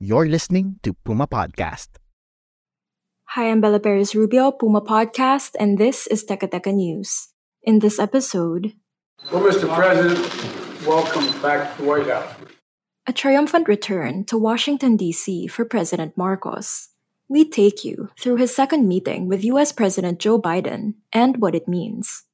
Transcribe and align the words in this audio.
You're 0.00 0.26
listening 0.28 0.80
to 0.82 0.94
Puma 1.04 1.26
Podcast. 1.26 1.88
Hi, 3.36 3.50
I'm 3.50 3.60
Bella 3.60 3.80
Perez 3.80 4.14
Rubio, 4.14 4.50
Puma 4.50 4.80
Podcast, 4.80 5.52
and 5.60 5.78
this 5.78 6.06
is 6.08 6.24
Teka 6.24 6.48
Teka 6.50 6.72
News. 6.74 7.28
In 7.62 7.78
this 7.80 7.98
episode, 7.98 8.72
Well, 9.30 9.42
Mr. 9.44 9.68
President, 9.68 10.16
welcome 10.86 11.28
back 11.42 11.76
to 11.76 11.82
the 11.82 11.88
White 11.88 12.06
House. 12.08 12.32
a 13.06 13.12
triumphant 13.12 13.68
return 13.68 14.24
to 14.24 14.38
Washington, 14.38 14.96
D.C. 14.96 15.46
for 15.48 15.64
President 15.64 16.16
Marcos. 16.16 16.88
We 17.28 17.44
take 17.44 17.84
you 17.84 18.08
through 18.18 18.36
his 18.36 18.54
second 18.54 18.88
meeting 18.88 19.28
with 19.28 19.44
U.S. 19.44 19.70
President 19.72 20.18
Joe 20.18 20.40
Biden 20.40 20.94
and 21.12 21.36
what 21.38 21.54
it 21.54 21.68
means. 21.68 22.24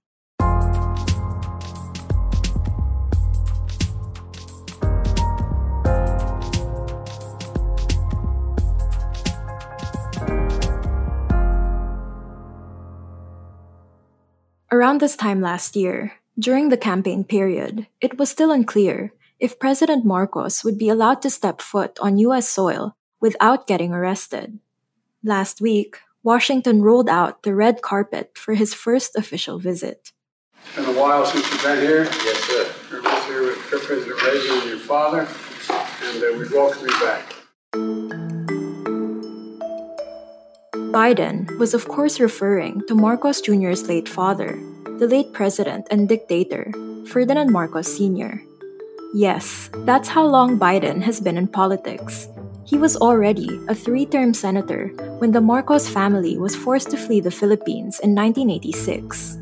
Around 14.77 15.01
this 15.01 15.17
time 15.17 15.41
last 15.41 15.75
year, 15.75 16.21
during 16.39 16.69
the 16.69 16.77
campaign 16.77 17.25
period, 17.25 17.87
it 18.03 18.19
was 18.19 18.29
still 18.29 18.53
unclear 18.53 19.15
if 19.41 19.59
President 19.59 20.05
Marcos 20.05 20.65
would 20.65 20.77
be 20.77 20.91
allowed 20.91 21.23
to 21.23 21.31
step 21.31 21.63
foot 21.63 21.99
on 21.99 22.19
U.S. 22.29 22.47
soil 22.47 22.95
without 23.19 23.67
getting 23.67 23.95
arrested. 23.95 24.59
Last 25.25 25.63
week, 25.63 26.01
Washington 26.23 26.83
rolled 26.83 27.09
out 27.09 27.43
the 27.43 27.55
red 27.55 27.81
carpet 27.81 28.37
for 28.37 28.53
his 28.53 28.75
first 28.75 29.17
official 29.17 29.59
visit. 29.59 30.13
It's 30.67 30.77
been 30.77 30.95
a 30.95 31.01
while 31.01 31.25
since 31.25 31.51
you've 31.51 31.63
been 31.63 31.81
here. 31.81 32.05
Yes, 32.05 32.37
sir. 32.45 32.75
You're 32.93 33.01
here 33.25 33.45
with 33.45 33.59
President 33.71 34.23
Reagan 34.23 34.61
and 34.61 34.69
your 34.69 34.79
father, 34.79 35.27
and 36.05 36.23
uh, 36.23 36.37
we 36.37 36.55
welcome 36.55 36.83
you 36.83 37.01
back. 37.01 37.36
Biden 40.97 41.45
was, 41.59 41.75
of 41.75 41.85
course, 41.89 42.21
referring 42.21 42.81
to 42.89 42.95
Marcos 42.95 43.43
Jr.'s 43.45 43.85
late 43.85 44.09
father, 44.09 44.57
the 44.97 45.05
late 45.05 45.31
president 45.37 45.87
and 45.91 46.09
dictator, 46.09 46.73
Ferdinand 47.13 47.53
Marcos 47.53 47.85
Sr. 47.85 48.41
Yes, 49.13 49.69
that's 49.85 50.09
how 50.09 50.25
long 50.25 50.59
Biden 50.59 51.03
has 51.03 51.21
been 51.21 51.37
in 51.37 51.49
politics. 51.49 52.29
He 52.65 52.79
was 52.79 52.97
already 52.97 53.61
a 53.69 53.75
three 53.75 54.07
term 54.09 54.33
senator 54.33 54.89
when 55.21 55.33
the 55.33 55.45
Marcos 55.45 55.87
family 55.87 56.39
was 56.39 56.57
forced 56.57 56.89
to 56.93 56.97
flee 56.97 57.21
the 57.21 57.31
Philippines 57.31 58.01
in 58.01 58.17
1986. 58.17 59.37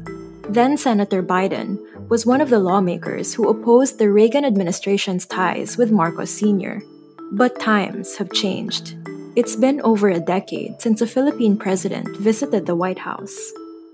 Then 0.51 0.75
Senator 0.75 1.23
Biden 1.23 1.79
was 2.11 2.27
one 2.27 2.41
of 2.41 2.51
the 2.51 2.59
lawmakers 2.59 3.33
who 3.33 3.47
opposed 3.47 4.03
the 4.03 4.11
Reagan 4.11 4.45
administration's 4.45 5.25
ties 5.25 5.79
with 5.79 5.95
Marcos 5.95 6.35
Sr. 6.35 6.83
But 7.31 7.61
times 7.61 8.17
have 8.19 8.35
changed. 8.35 8.99
It's 9.37 9.57
been 9.57 9.81
over 9.81 10.09
a 10.09 10.21
decade 10.21 10.81
since 10.81 11.01
a 11.01 11.09
Philippine 11.09 11.57
president 11.57 12.07
visited 12.19 12.67
the 12.67 12.77
White 12.77 13.01
House. 13.01 13.35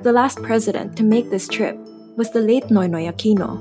The 0.01 0.13
last 0.13 0.37
president 0.43 0.99
to 0.99 1.03
make 1.03 1.31
this 1.31 1.49
trip 1.49 1.79
was 2.19 2.31
the 2.31 2.43
late 2.43 2.65
Noynoy 2.65 3.09
Aquino. 3.09 3.57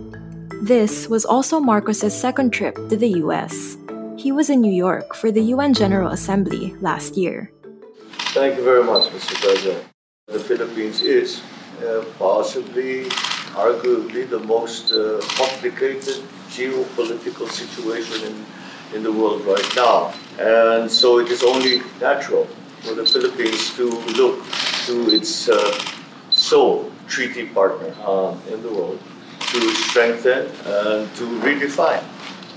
This 0.67 1.07
was 1.07 1.23
also 1.23 1.57
Marcos's 1.57 2.13
second 2.13 2.51
trip 2.51 2.75
to 2.89 2.97
the 2.97 3.23
US. 3.23 3.77
He 4.17 4.33
was 4.33 4.49
in 4.49 4.59
New 4.59 4.73
York 4.73 5.15
for 5.15 5.31
the 5.31 5.55
UN 5.55 5.73
General 5.73 6.11
Assembly 6.11 6.75
last 6.81 7.15
year. 7.15 7.49
Thank 8.35 8.57
you 8.57 8.63
very 8.65 8.83
much, 8.83 9.07
Mr. 9.15 9.39
President. 9.39 9.85
The 10.27 10.39
Philippines 10.39 11.01
is 11.01 11.41
uh, 11.79 12.03
possibly, 12.19 13.05
arguably, 13.55 14.29
the 14.29 14.39
most 14.39 14.91
uh, 14.91 15.21
complicated 15.39 16.19
geopolitical 16.51 17.47
situation 17.47 18.27
in, 18.27 18.45
in 18.93 19.03
the 19.03 19.11
world 19.11 19.45
right 19.45 19.75
now. 19.75 20.13
And 20.39 20.89
so 20.89 21.19
it 21.19 21.29
is 21.29 21.43
only 21.43 21.81
natural 21.99 22.45
for 22.81 22.93
the 22.93 23.05
Philippines 23.05 23.75
to 23.75 23.89
look 24.19 24.43
to 24.85 25.11
its 25.11 25.49
uh, 25.49 25.77
sole 26.29 26.91
treaty 27.07 27.45
partner 27.47 27.93
um, 28.05 28.41
in 28.51 28.61
the 28.61 28.69
world 28.69 28.99
to 29.51 29.59
strengthen 29.89 30.47
and 30.65 31.15
to 31.15 31.23
redefine 31.41 32.03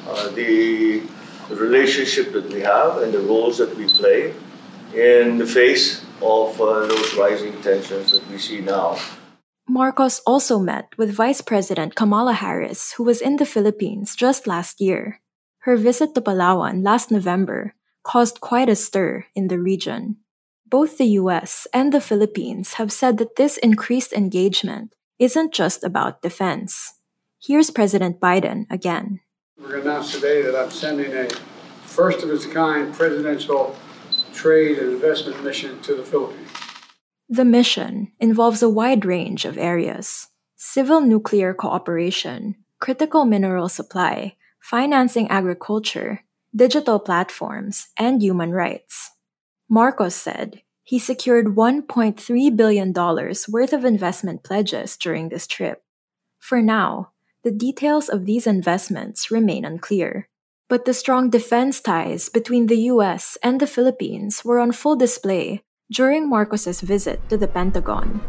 uh, 0.06 0.28
the 0.31 1.03
relationship 1.50 2.32
that 2.32 2.47
we 2.53 2.60
have 2.60 3.03
and 3.03 3.12
the 3.12 3.20
roles 3.20 3.59
that 3.59 3.75
we 3.76 3.87
play 3.97 4.34
in 4.94 5.38
the 5.38 5.47
face 5.47 6.04
of 6.20 6.60
uh, 6.60 6.87
those 6.87 7.14
rising 7.14 7.60
tensions 7.62 8.12
that 8.12 8.22
we 8.31 8.38
see 8.38 8.60
now. 8.60 8.99
Marcos 9.69 10.20
also 10.26 10.59
met 10.59 10.87
with 10.99 11.14
Vice 11.14 11.41
President 11.41 11.94
Kamala 11.94 12.34
Harris, 12.34 12.93
who 12.93 13.04
was 13.04 13.20
in 13.20 13.37
the 13.37 13.47
Philippines 13.47 14.14
just 14.14 14.47
last 14.47 14.81
year. 14.81 15.21
Her 15.62 15.76
visit 15.76 16.14
to 16.14 16.20
Palawan 16.20 16.82
last 16.82 17.12
November 17.12 17.74
caused 18.02 18.40
quite 18.40 18.68
a 18.68 18.74
stir 18.74 19.26
in 19.36 19.46
the 19.46 19.60
region. 19.60 20.16
Both 20.66 20.98
the 20.98 21.22
US 21.22 21.68
and 21.72 21.92
the 21.92 22.00
Philippines 22.00 22.82
have 22.82 22.90
said 22.90 23.18
that 23.18 23.36
this 23.36 23.58
increased 23.58 24.12
engagement 24.12 24.94
isn't 25.20 25.54
just 25.54 25.84
about 25.84 26.20
defense. 26.20 26.98
Here's 27.40 27.70
President 27.70 28.18
Biden 28.18 28.66
again. 28.70 29.20
We're 29.56 29.78
going 29.78 29.84
to 29.84 29.90
announce 29.90 30.10
today 30.10 30.42
that 30.42 30.56
I'm 30.58 30.72
sending 30.72 31.14
a 31.14 31.28
first 31.86 32.24
of 32.24 32.30
its 32.30 32.46
kind 32.46 32.92
presidential 32.92 33.78
trade 34.34 34.78
and 34.78 34.98
investment 34.98 35.44
mission 35.44 35.78
to 35.82 35.94
the 35.94 36.02
Philippines. 36.02 36.50
The 37.28 37.44
mission 37.44 38.10
involves 38.18 38.62
a 38.62 38.68
wide 38.68 39.04
range 39.04 39.44
of 39.44 39.56
areas 39.56 40.26
civil 40.56 41.00
nuclear 41.00 41.54
cooperation, 41.54 42.56
critical 42.80 43.24
mineral 43.24 43.68
supply, 43.68 44.36
financing 44.62 45.28
agriculture, 45.28 46.24
digital 46.54 46.98
platforms, 46.98 47.88
and 47.98 48.22
human 48.22 48.52
rights. 48.52 49.10
Marcos 49.68 50.14
said 50.14 50.62
he 50.84 50.98
secured 50.98 51.56
$1.3 51.56 52.56
billion 52.56 52.92
worth 52.92 53.72
of 53.72 53.84
investment 53.84 54.42
pledges 54.42 54.96
during 54.96 55.28
this 55.28 55.46
trip. 55.46 55.82
For 56.38 56.62
now, 56.62 57.12
the 57.44 57.50
details 57.50 58.08
of 58.08 58.24
these 58.24 58.46
investments 58.46 59.30
remain 59.30 59.64
unclear. 59.64 60.28
But 60.68 60.84
the 60.84 60.94
strong 60.94 61.28
defense 61.28 61.80
ties 61.80 62.28
between 62.28 62.66
the 62.66 62.88
US 62.92 63.36
and 63.42 63.60
the 63.60 63.66
Philippines 63.66 64.44
were 64.44 64.58
on 64.58 64.72
full 64.72 64.96
display 64.96 65.62
during 65.90 66.28
Marcos's 66.28 66.80
visit 66.80 67.20
to 67.28 67.36
the 67.36 67.48
Pentagon. 67.48 68.20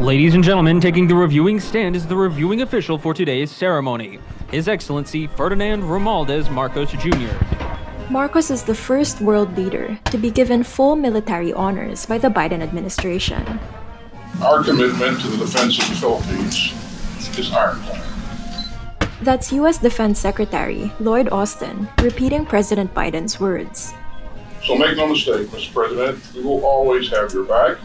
Ladies 0.00 0.34
and 0.34 0.44
gentlemen, 0.44 0.80
taking 0.80 1.08
the 1.08 1.14
reviewing 1.14 1.58
stand 1.58 1.96
is 1.96 2.06
the 2.06 2.16
reviewing 2.16 2.62
official 2.62 2.96
for 2.98 3.12
today's 3.12 3.50
ceremony, 3.50 4.18
His 4.50 4.68
Excellency 4.68 5.26
Ferdinand 5.26 5.82
Romualdez 5.82 6.48
Marcos 6.48 6.92
Jr. 6.92 7.34
Marcos 8.12 8.48
is 8.48 8.62
the 8.62 8.76
first 8.76 9.20
world 9.20 9.58
leader 9.58 9.98
to 10.04 10.18
be 10.18 10.30
given 10.30 10.62
full 10.62 10.94
military 10.94 11.52
honors 11.52 12.06
by 12.06 12.18
the 12.18 12.28
Biden 12.28 12.62
administration. 12.62 13.58
Our 14.40 14.62
commitment 14.62 15.20
to 15.22 15.28
the 15.28 15.44
defense 15.44 15.82
of 15.82 15.88
the 15.88 15.96
Philippines 15.96 16.72
is 17.36 17.52
ironclad. 17.52 18.02
That's 19.22 19.50
U.S. 19.52 19.78
Defense 19.78 20.20
Secretary 20.20 20.92
Lloyd 21.00 21.28
Austin 21.30 21.88
repeating 22.00 22.46
President 22.46 22.94
Biden's 22.94 23.40
words. 23.40 23.94
So 24.62 24.76
make 24.76 24.96
no 24.96 25.08
mistake, 25.08 25.48
Mr. 25.48 25.72
President, 25.74 26.22
we 26.36 26.42
will 26.42 26.64
always 26.64 27.10
have 27.10 27.32
your 27.32 27.44
back 27.44 27.78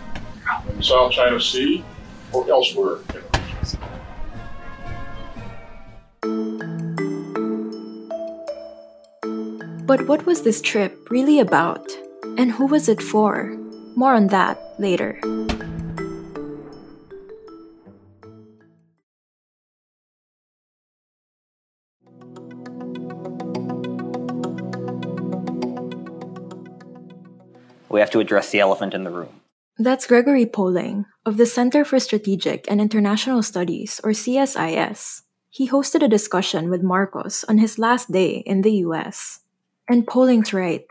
in 0.69 0.77
the 0.77 0.83
South 0.83 1.11
China 1.11 1.39
Sea 1.39 1.83
or 2.31 2.47
elsewhere 2.51 2.99
But 9.91 10.07
what 10.07 10.25
was 10.25 10.43
this 10.43 10.61
trip 10.61 11.11
really 11.11 11.37
about? 11.37 11.85
And 12.37 12.49
who 12.53 12.65
was 12.65 12.87
it 12.87 13.03
for? 13.03 13.57
More 13.93 14.13
on 14.13 14.27
that 14.27 14.57
later. 14.79 15.19
We 27.89 27.99
have 27.99 28.11
to 28.11 28.21
address 28.21 28.51
the 28.51 28.61
elephant 28.61 28.93
in 28.93 29.03
the 29.03 29.11
room. 29.11 29.41
That's 29.77 30.07
Gregory 30.07 30.45
Poling 30.45 31.03
of 31.25 31.35
the 31.35 31.45
Center 31.45 31.83
for 31.83 31.99
Strategic 31.99 32.63
and 32.71 32.79
International 32.79 33.43
Studies, 33.43 33.99
or 34.05 34.11
CSIS. 34.11 35.23
He 35.49 35.67
hosted 35.67 36.01
a 36.01 36.07
discussion 36.07 36.69
with 36.69 36.81
Marcos 36.81 37.43
on 37.49 37.57
his 37.57 37.77
last 37.77 38.09
day 38.09 38.41
in 38.45 38.61
the 38.61 38.87
US. 38.87 39.40
And 39.91 40.07
Poling's 40.07 40.53
right. 40.53 40.87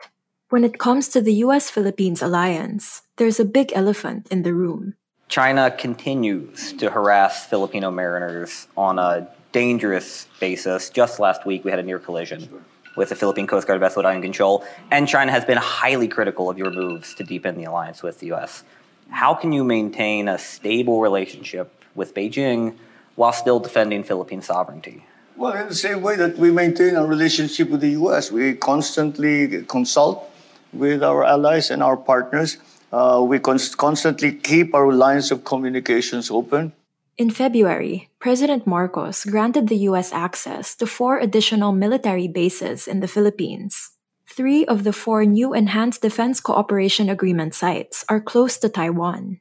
When 0.50 0.62
it 0.62 0.78
comes 0.78 1.08
to 1.08 1.22
the 1.22 1.32
US 1.46 1.70
Philippines 1.70 2.20
alliance, 2.20 3.00
there's 3.16 3.40
a 3.40 3.46
big 3.46 3.72
elephant 3.74 4.28
in 4.30 4.42
the 4.42 4.52
room. 4.52 4.92
China 5.26 5.70
continues 5.70 6.74
to 6.74 6.90
harass 6.90 7.46
Filipino 7.46 7.90
mariners 7.90 8.68
on 8.76 8.98
a 8.98 9.26
dangerous 9.52 10.26
basis. 10.38 10.90
Just 10.90 11.18
last 11.18 11.46
week, 11.46 11.64
we 11.64 11.70
had 11.70 11.80
a 11.80 11.82
near 11.82 11.98
collision 11.98 12.62
with 12.94 13.08
the 13.08 13.16
Philippine 13.16 13.46
Coast 13.46 13.66
Guard 13.66 13.80
vessel 13.80 14.06
at 14.06 14.20
Control, 14.20 14.66
and 14.90 15.08
China 15.08 15.32
has 15.32 15.46
been 15.46 15.56
highly 15.56 16.06
critical 16.06 16.50
of 16.50 16.58
your 16.58 16.70
moves 16.70 17.14
to 17.14 17.24
deepen 17.24 17.56
the 17.56 17.64
alliance 17.64 18.02
with 18.02 18.18
the 18.18 18.26
U.S. 18.26 18.64
How 19.08 19.32
can 19.32 19.50
you 19.50 19.64
maintain 19.64 20.28
a 20.28 20.36
stable 20.36 21.00
relationship 21.00 21.72
with 21.94 22.12
Beijing 22.12 22.76
while 23.14 23.32
still 23.32 23.60
defending 23.60 24.04
Philippine 24.04 24.42
sovereignty? 24.42 25.06
Well, 25.40 25.56
in 25.56 25.68
the 25.68 25.74
same 25.74 26.02
way 26.02 26.16
that 26.16 26.36
we 26.36 26.52
maintain 26.52 26.96
our 27.00 27.06
relationship 27.06 27.70
with 27.70 27.80
the 27.80 27.96
U.S., 28.04 28.30
we 28.30 28.52
constantly 28.60 29.64
consult 29.64 30.28
with 30.70 31.02
our 31.02 31.24
allies 31.24 31.70
and 31.70 31.82
our 31.82 31.96
partners. 31.96 32.58
Uh, 32.92 33.24
we 33.24 33.38
const- 33.38 33.78
constantly 33.78 34.36
keep 34.36 34.74
our 34.74 34.92
lines 34.92 35.32
of 35.32 35.48
communications 35.48 36.30
open. 36.30 36.76
In 37.16 37.30
February, 37.30 38.10
President 38.18 38.66
Marcos 38.66 39.24
granted 39.24 39.68
the 39.68 39.88
U.S. 39.88 40.12
access 40.12 40.76
to 40.76 40.84
four 40.84 41.16
additional 41.16 41.72
military 41.72 42.28
bases 42.28 42.86
in 42.86 43.00
the 43.00 43.08
Philippines. 43.08 43.96
Three 44.28 44.66
of 44.66 44.84
the 44.84 44.92
four 44.92 45.24
new 45.24 45.54
Enhanced 45.54 46.02
Defense 46.02 46.44
Cooperation 46.44 47.08
Agreement 47.08 47.54
sites 47.54 48.04
are 48.10 48.20
close 48.20 48.58
to 48.58 48.68
Taiwan. 48.68 49.40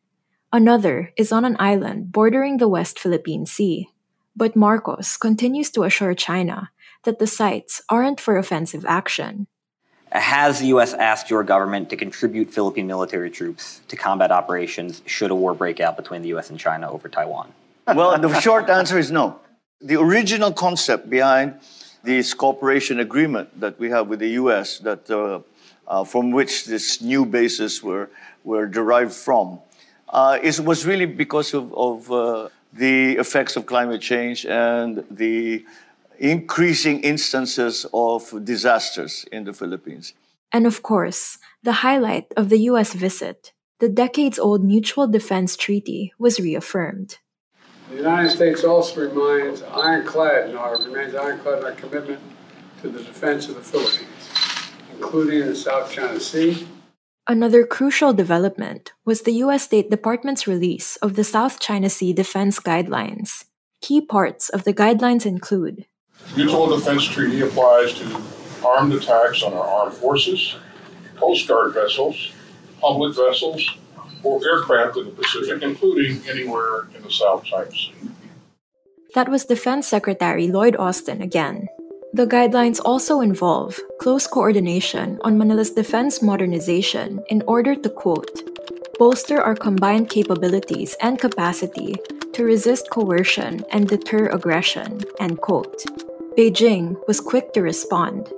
Another 0.53 1.11
is 1.17 1.33
on 1.33 1.43
an 1.43 1.57
island 1.59 2.13
bordering 2.13 2.55
the 2.55 2.71
West 2.71 2.97
Philippine 2.97 3.45
Sea. 3.45 3.91
But 4.35 4.55
Marcos 4.55 5.17
continues 5.17 5.69
to 5.71 5.83
assure 5.83 6.13
China 6.13 6.71
that 7.03 7.19
the 7.19 7.27
sites 7.27 7.81
aren't 7.89 8.19
for 8.19 8.37
offensive 8.37 8.85
action. 8.85 9.47
Has 10.11 10.59
the 10.59 10.67
U.S. 10.67 10.93
asked 10.93 11.29
your 11.29 11.43
government 11.43 11.89
to 11.91 11.95
contribute 11.95 12.49
Philippine 12.49 12.87
military 12.87 13.29
troops 13.29 13.81
to 13.89 13.95
combat 13.95 14.31
operations 14.31 15.03
should 15.05 15.29
a 15.29 15.35
war 15.35 15.53
break 15.53 15.79
out 15.79 15.97
between 15.97 16.23
the 16.23 16.29
U.S. 16.29 16.49
and 16.49 16.59
China 16.59 16.89
over 16.91 17.07
Taiwan? 17.07 17.51
Well, 17.87 18.17
the 18.19 18.39
short 18.41 18.69
answer 18.69 18.97
is 18.97 19.11
no. 19.11 19.39
The 19.81 19.99
original 19.99 20.51
concept 20.51 21.09
behind 21.09 21.59
this 22.03 22.33
cooperation 22.33 22.99
agreement 22.99 23.59
that 23.59 23.79
we 23.79 23.89
have 23.89 24.07
with 24.07 24.19
the 24.19 24.29
U.S., 24.29 24.79
that 24.79 25.09
uh, 25.09 25.41
uh, 25.87 26.03
from 26.03 26.31
which 26.31 26.65
this 26.65 27.01
new 27.01 27.25
basis 27.25 27.83
were 27.83 28.09
were 28.43 28.65
derived 28.65 29.13
from, 29.13 29.59
uh, 30.09 30.39
is 30.41 30.61
was 30.61 30.85
really 30.85 31.05
because 31.05 31.53
of, 31.53 31.73
of 31.73 32.11
uh, 32.11 32.49
the 32.73 33.17
effects 33.17 33.55
of 33.55 33.65
climate 33.65 34.01
change 34.01 34.45
and 34.45 35.03
the 35.09 35.65
increasing 36.17 37.01
instances 37.01 37.85
of 37.93 38.43
disasters 38.43 39.25
in 39.31 39.45
the 39.45 39.53
Philippines. 39.53 40.13
And 40.51 40.65
of 40.65 40.83
course, 40.83 41.37
the 41.63 41.85
highlight 41.85 42.33
of 42.35 42.49
the 42.49 42.59
US 42.71 42.93
visit, 42.93 43.53
the 43.79 43.89
decades 43.89 44.37
old 44.37 44.63
Mutual 44.63 45.07
Defense 45.07 45.55
Treaty, 45.55 46.13
was 46.19 46.39
reaffirmed. 46.39 47.19
The 47.89 47.95
United 47.97 48.29
States 48.29 48.63
also 48.63 49.09
remains 49.09 49.63
ironclad 49.63 50.49
in 50.49 50.55
our, 50.55 50.77
remains 50.77 51.15
ironclad 51.15 51.59
in 51.59 51.65
our 51.65 51.71
commitment 51.71 52.19
to 52.81 52.89
the 52.89 53.03
defense 53.03 53.49
of 53.49 53.55
the 53.55 53.61
Philippines, 53.61 54.29
including 54.93 55.47
the 55.47 55.55
South 55.55 55.91
China 55.91 56.19
Sea. 56.19 56.67
Another 57.29 57.63
crucial 57.63 58.11
development 58.11 58.91
was 59.05 59.21
the 59.21 59.45
US 59.45 59.61
State 59.65 59.91
Department's 59.91 60.47
release 60.47 60.95
of 60.95 61.13
the 61.13 61.23
South 61.23 61.59
China 61.59 61.87
Sea 61.87 62.11
Defense 62.11 62.59
Guidelines. 62.59 63.45
Key 63.81 64.01
parts 64.01 64.49
of 64.49 64.63
the 64.63 64.73
guidelines 64.73 65.27
include 65.27 65.85
Mutual 66.35 66.75
Defense 66.75 67.05
Treaty 67.05 67.41
applies 67.41 67.93
to 67.93 68.19
armed 68.65 68.93
attacks 68.93 69.43
on 69.43 69.53
our 69.53 69.63
armed 69.63 69.93
forces, 69.93 70.55
Coast 71.17 71.47
Guard 71.47 71.75
vessels, 71.75 72.33
public 72.81 73.15
vessels, 73.15 73.77
or 74.23 74.41
aircraft 74.43 74.97
in 74.97 75.05
the 75.05 75.11
Pacific, 75.11 75.61
including 75.61 76.27
anywhere 76.27 76.89
in 76.95 77.03
the 77.03 77.11
South 77.11 77.43
China 77.43 77.69
Sea. 77.69 77.93
That 79.13 79.29
was 79.29 79.45
Defense 79.45 79.87
Secretary 79.87 80.47
Lloyd 80.47 80.75
Austin 80.77 81.21
again. 81.21 81.67
The 82.11 82.25
guidelines 82.25 82.79
also 82.83 83.21
involve 83.21 83.79
close 83.99 84.25
coordination 84.25 85.19
on 85.21 85.37
Manila's 85.37 85.69
defense 85.69 86.23
modernization 86.23 87.23
in 87.29 87.43
order 87.45 87.75
to 87.75 87.89
quote, 87.89 88.41
bolster 88.97 89.39
our 89.39 89.55
combined 89.55 90.09
capabilities 90.09 90.95
and 91.01 91.19
capacity 91.19 91.95
to 92.33 92.43
resist 92.43 92.89
coercion 92.89 93.63
and 93.71 93.87
deter 93.87 94.25
aggression, 94.27 95.01
end 95.19 95.39
quote. 95.41 95.85
Beijing 96.35 96.95
was 97.07 97.21
quick 97.21 97.53
to 97.53 97.61
respond. 97.61 98.33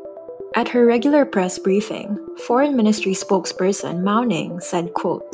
At 0.53 0.67
her 0.69 0.85
regular 0.85 1.23
press 1.23 1.57
briefing, 1.57 2.17
Foreign 2.45 2.75
Ministry 2.75 3.13
spokesperson 3.13 4.03
Mao 4.03 4.23
Ning 4.23 4.59
said, 4.59 4.93
quote, 4.93 5.33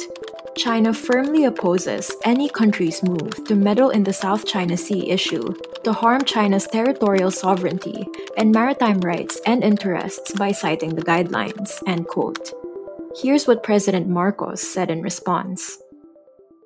China 0.58 0.92
firmly 0.92 1.46
opposes 1.46 2.12
any 2.24 2.50
country's 2.50 3.04
move 3.04 3.46
to 3.46 3.54
meddle 3.54 3.92
in 3.92 4.04
the 4.04 4.12
South 4.12 4.44
China 4.44 4.76
Sea 4.76 5.08
issue 5.08 5.54
to 5.84 5.94
harm 5.94 6.24
China's 6.26 6.66
territorial 6.66 7.30
sovereignty 7.30 8.08
and 8.38 8.52
maritime 8.52 9.00
rights 9.02 9.40
and 9.46 9.64
interests 9.64 10.32
by 10.34 10.52
citing 10.52 10.96
the 10.96 11.04
guidelines, 11.04 11.78
end 11.86 12.08
quote. 12.08 12.54
Here's 13.22 13.46
what 13.46 13.62
President 13.62 14.10
Marcos 14.10 14.60
said 14.62 14.90
in 14.90 15.04
response. 15.04 15.78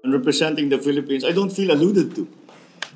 Representing 0.05 0.69
the 0.69 0.77
Philippines, 0.77 1.25
I 1.25 1.33
don't 1.33 1.51
feel 1.51 1.71
alluded 1.71 2.15
to. 2.15 2.27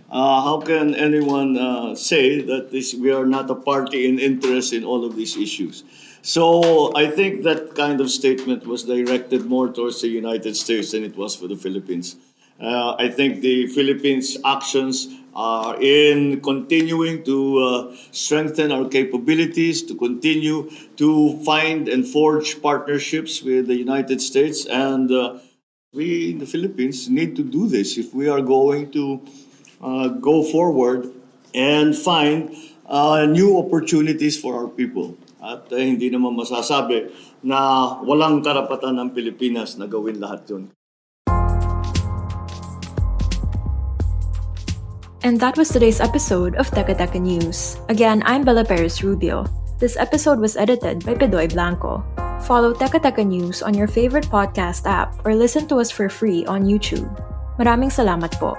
Uh, 0.10 0.42
how 0.44 0.62
can 0.62 0.94
anyone 0.94 1.58
uh, 1.58 1.96
say 1.96 2.42
that 2.42 2.72
this, 2.72 2.94
we 2.94 3.12
are 3.12 3.26
not 3.26 3.50
a 3.50 3.56
party 3.56 4.08
in 4.08 4.20
interest 4.20 4.72
in 4.72 4.84
all 4.84 5.04
of 5.04 5.16
these 5.16 5.36
issues? 5.36 5.84
So 6.22 6.96
I 6.96 7.08
think 7.10 7.44
that 7.44 7.76
kind 7.76 8.02
of 8.02 8.10
statement 8.10 8.66
was 8.66 8.84
directed 8.84 9.46
more 9.46 9.70
towards 9.70 10.02
the 10.02 10.08
United 10.08 10.56
States 10.56 10.92
than 10.92 11.04
it 11.04 11.16
was 11.16 11.36
for 11.36 11.48
the 11.48 11.56
Philippines. 11.56 12.18
Uh, 12.60 12.96
I 12.98 13.10
think 13.10 13.42
the 13.42 13.68
Philippines' 13.68 14.38
actions 14.46 15.10
are 15.36 15.76
in 15.82 16.40
continuing 16.40 17.24
to 17.26 17.60
uh, 17.60 17.96
strengthen 18.12 18.72
our 18.72 18.88
capabilities, 18.88 19.84
to 19.84 19.96
continue 19.96 20.72
to 20.96 21.38
find 21.44 21.90
and 21.90 22.08
forge 22.08 22.62
partnerships 22.62 23.44
with 23.44 23.68
the 23.68 23.76
United 23.76 24.22
States. 24.22 24.66
And 24.66 25.12
uh, 25.12 25.40
we 25.94 26.32
in 26.32 26.40
the 26.40 26.46
Philippines 26.46 27.10
need 27.10 27.36
to 27.36 27.44
do 27.44 27.68
this 27.68 27.98
if 27.98 28.14
we 28.14 28.30
are 28.30 28.42
going 28.42 28.92
to 28.92 29.22
uh, 29.82 30.08
go 30.20 30.44
forward 30.44 31.12
and 31.54 31.96
find 31.96 32.52
uh, 32.86 33.26
new 33.26 33.58
opportunities 33.58 34.38
for 34.40 34.56
our 34.56 34.68
people. 34.68 35.18
At 35.42 35.70
uh, 35.72 35.78
hindi 35.78 36.10
naman 36.10 36.36
masasabi 36.36 37.12
na 37.46 38.02
walang 38.02 38.42
karapatan 38.42 38.98
ng 38.98 39.10
Pilipinas 39.14 39.78
na 39.78 39.86
gawin 39.86 40.18
lahat 40.18 40.46
yun. 40.50 40.64
And 45.26 45.42
that 45.42 45.58
was 45.58 45.74
today's 45.74 45.98
episode 45.98 46.54
of 46.54 46.70
Teka 46.70 46.94
News. 47.18 47.82
Again, 47.90 48.22
I'm 48.30 48.46
Bella 48.46 48.62
Perez 48.62 49.02
Rubio. 49.02 49.50
This 49.82 49.98
episode 49.98 50.38
was 50.38 50.54
edited 50.54 51.02
by 51.02 51.18
Pedoy 51.18 51.50
Blanco. 51.50 52.06
Follow 52.46 52.78
Teka 52.78 53.02
Teka 53.02 53.26
News 53.26 53.66
on 53.66 53.74
your 53.74 53.90
favorite 53.90 54.30
podcast 54.30 54.86
app 54.86 55.18
or 55.26 55.34
listen 55.34 55.66
to 55.74 55.82
us 55.82 55.90
for 55.90 56.14
free 56.14 56.46
on 56.46 56.70
YouTube. 56.70 57.10
Maraming 57.58 57.90
salamat 57.90 58.38
po. 58.38 58.54